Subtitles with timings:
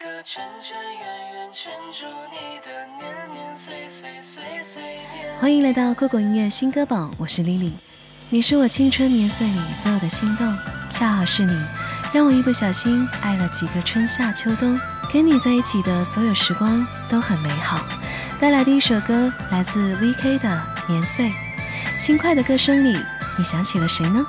[0.00, 5.38] 个圈圈圆圆圈住你的年年岁岁岁岁年。
[5.38, 7.72] 欢迎来到酷狗音乐新歌榜，我是 Lily。
[8.30, 10.56] 你是我青春年岁里所有的心动，
[10.88, 11.52] 恰好是你，
[12.14, 14.74] 让我一不小心爱了几个春夏秋冬。
[15.12, 17.84] 跟你在一起的所有时光都很美好。
[18.38, 20.48] 带来的一首歌来自 VK 的
[20.90, 21.28] 《年岁》，
[21.98, 22.98] 轻快的歌声里，
[23.36, 24.26] 你想起了谁呢？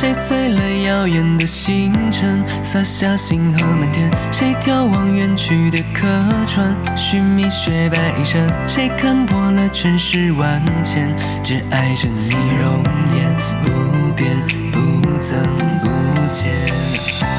[0.00, 4.10] 谁醉了遥远的星辰，洒下星河满天？
[4.32, 6.08] 谁眺望远去的客
[6.46, 8.40] 船，寻觅雪白衣衫？
[8.66, 11.14] 谁看破了尘世万千，
[11.44, 12.82] 只爱着你容
[13.14, 14.34] 颜不变，
[14.72, 15.38] 不增
[15.82, 15.90] 不
[16.32, 16.50] 减。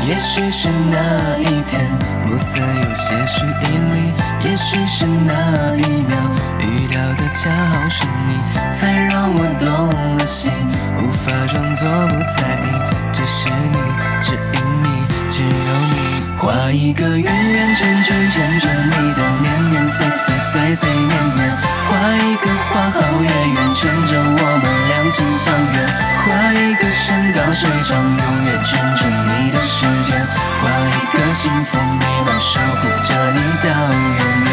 [0.08, 1.82] 也许是那一天，
[2.28, 6.16] 暮色有些许依离；也许是那一秒，
[6.60, 8.38] 遇到的恰好是你，
[8.72, 10.52] 才让我动了心。
[11.04, 12.51] 无法装作不在
[16.42, 21.56] 画一个圆圆圈圈圈着你的年年岁岁岁岁年年，
[21.88, 25.86] 画一个花好月圆圈着我们两情相悦，
[26.26, 30.20] 画一个山高水长永远圈着你的时间，
[30.64, 34.52] 画一个幸福美满守护着你到永远。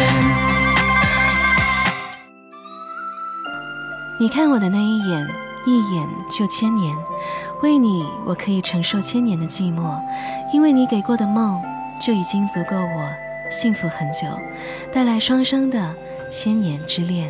[4.19, 5.27] 你看我的那一眼。
[5.65, 6.97] 一眼就千年，
[7.61, 10.01] 为你我可以承受千年的寂寞，
[10.53, 11.61] 因为你给过的梦
[11.99, 13.09] 就已经足够我
[13.49, 14.27] 幸福很久，
[14.91, 15.95] 带来双生的
[16.29, 17.29] 千年之恋。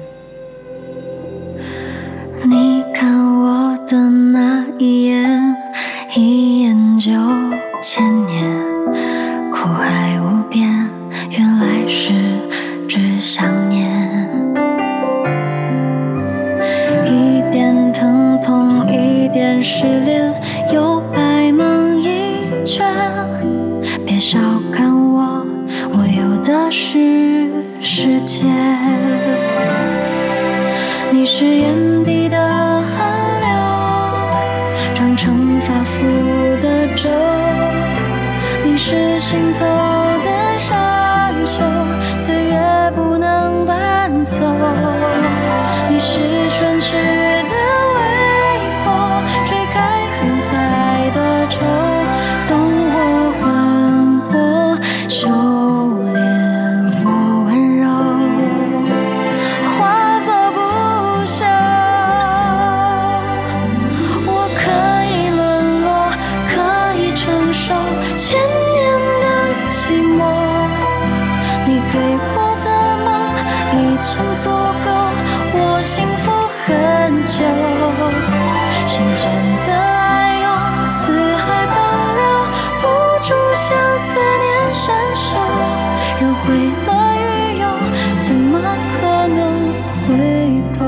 [2.44, 5.56] 你看我的那一眼，
[6.16, 7.12] 一眼就
[7.82, 8.46] 千年，
[9.52, 10.90] 苦海无边，
[11.30, 12.14] 原来是
[12.88, 13.90] 只想念。
[17.06, 20.34] 一点疼痛，一点失恋
[20.74, 21.02] 有
[31.12, 32.38] 你是眼底的
[32.84, 33.04] 河
[33.42, 33.50] 流，
[34.94, 36.04] 长成发肤
[36.62, 37.10] 的皱；
[38.64, 39.66] 你是心头
[40.24, 41.64] 的山丘，
[42.22, 44.46] 岁月不能搬走。
[74.02, 74.90] 经足够
[75.54, 76.68] 我幸福很
[77.26, 77.34] 久。
[78.88, 79.24] 心真
[79.66, 80.48] 的爱用
[80.88, 81.76] 四海保
[82.16, 82.22] 留，
[82.82, 82.84] 不
[83.24, 83.68] 住像
[84.00, 84.82] 思念深
[85.14, 85.28] 守。
[86.20, 86.44] 人回
[86.88, 87.64] 了云游，
[88.20, 88.52] 怎么
[88.94, 89.40] 可能
[90.08, 90.08] 回
[90.78, 90.80] 头？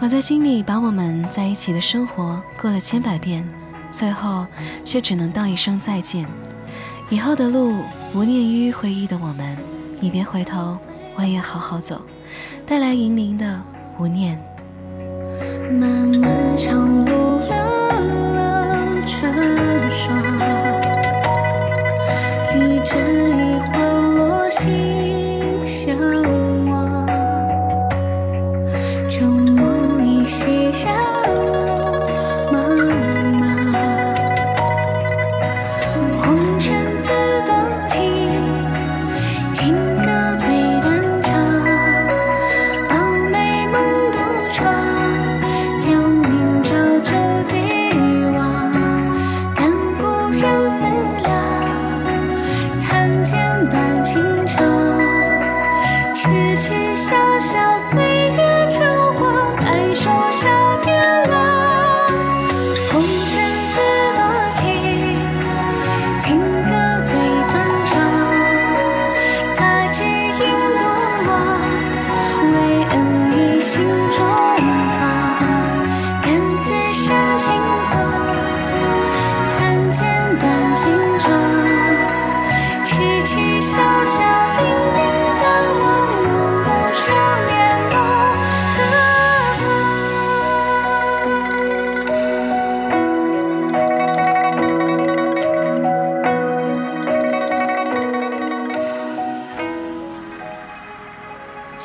[0.00, 3.46] 我在心里把我们在一起的生活过了千百遍。
[3.90, 4.46] 最后，
[4.84, 6.24] 却只能道一声再见，
[7.10, 7.82] 以后的路，
[8.14, 9.58] 无念于回忆的我们，
[9.98, 10.78] 你别回头，
[11.16, 12.00] 我也好好走。
[12.64, 13.60] 带来银铃的
[13.98, 14.40] 无念。
[15.72, 17.40] 漫漫长路，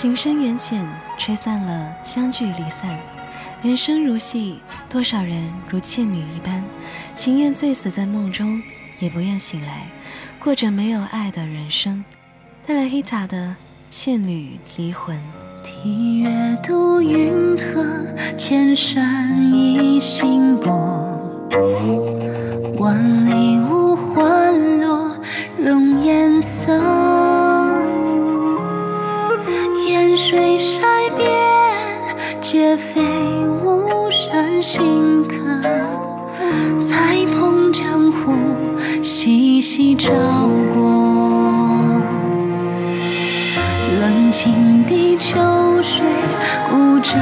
[0.05, 0.87] 情深缘浅，
[1.17, 2.95] 吹散了相聚离散。
[3.63, 6.63] 人生如戏，多少人如倩女一般，
[7.15, 8.61] 情愿醉死在梦中，
[8.99, 9.87] 也不愿醒来，
[10.39, 12.05] 过着没有爱的人生。
[12.67, 13.37] 带来黑塔的
[13.89, 15.17] 《倩女离魂》。
[15.63, 17.83] 听月渡云河，
[18.37, 21.19] 千山一心薄。
[22.77, 25.17] 万里无花落，
[25.57, 27.04] 容颜色。
[30.35, 30.81] 水筛
[31.15, 31.31] 边，
[32.41, 33.01] 皆非
[33.63, 35.37] 巫山新客。
[36.81, 38.33] 才碰江湖，
[39.01, 40.11] 细细照
[40.73, 40.81] 过。
[44.01, 45.37] 冷清的秋
[45.81, 46.05] 水，
[46.69, 47.13] 孤舟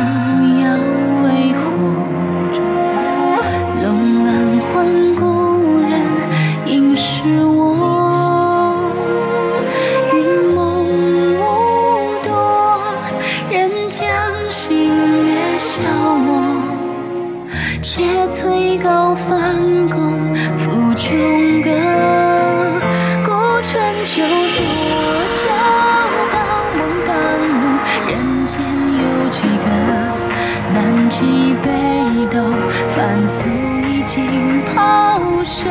[33.14, 35.70] 凡俗已经抛舍。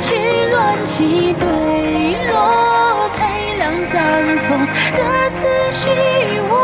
[0.00, 0.16] 去
[0.50, 1.46] 乱起对
[2.26, 4.66] 落，配两簪风，
[4.96, 5.90] 得此虚
[6.48, 6.56] 我。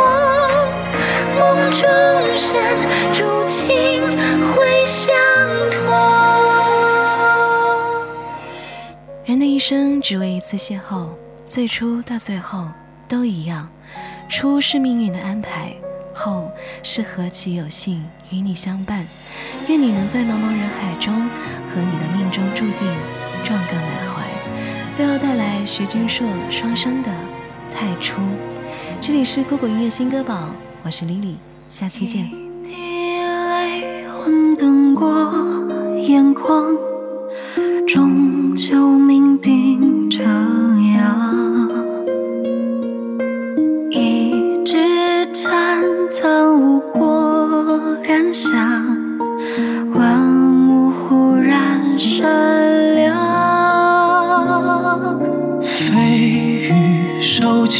[1.38, 1.86] 梦中
[2.30, 4.00] 人，竹情
[4.54, 5.12] 会相
[5.70, 5.76] 托。
[9.26, 11.08] 人的一生只为一次邂逅，
[11.46, 12.66] 最初到最后
[13.06, 13.68] 都一样。
[14.30, 15.74] 初是命运的安排，
[16.14, 16.50] 后
[16.82, 19.06] 是何其有幸与你相伴。
[19.68, 21.14] 愿你能在茫茫人海中
[21.68, 22.96] 和你的命中注定
[23.44, 24.26] 撞个满怀。
[24.92, 27.10] 最后带来徐君硕双生的
[27.72, 28.20] 《太初》。
[29.00, 30.54] 这里是酷狗音乐新歌榜，
[30.84, 31.36] 我是 Lily，
[31.68, 32.26] 下期见。
[32.26, 36.76] 一滴泪混沌过眼眶，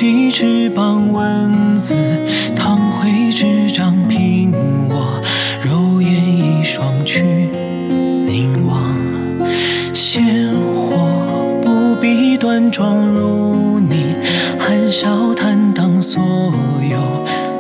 [0.01, 1.95] 起翅膀，文字
[2.57, 4.51] 烫绘纸张，凭
[4.89, 5.21] 我
[5.63, 7.21] 肉眼一双去
[8.25, 8.81] 凝望。
[9.93, 10.25] 鲜
[10.89, 10.97] 活
[11.63, 14.15] 不必端庄如你，
[14.59, 16.23] 含笑坦荡，所
[16.91, 16.99] 有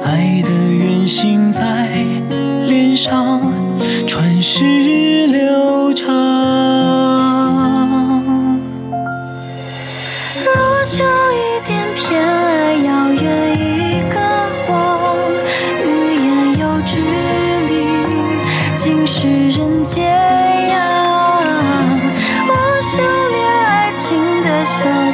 [0.02, 1.90] 爱的原型在
[2.66, 3.52] 脸上，
[4.06, 4.64] 传世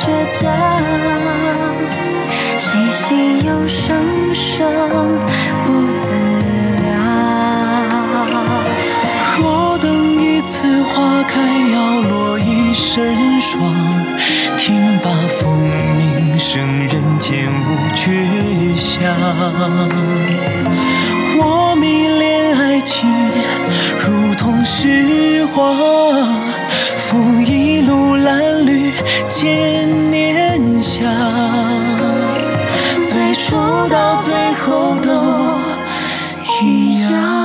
[0.07, 0.47] 倔强，
[2.57, 4.63] 细细又声声
[5.65, 6.15] 不自
[6.85, 6.87] 量。
[9.37, 11.41] 若等一次花开，
[11.75, 13.61] 要落一身霜。
[14.57, 15.11] 听罢
[15.41, 15.59] 风
[15.99, 19.03] 鸣声，人间无绝响。
[24.47, 25.75] 同时华
[26.99, 28.93] 赴一路褴褛
[29.29, 31.05] 千年香
[33.03, 33.57] 最初
[33.89, 35.11] 到最后都
[36.63, 37.36] 一样。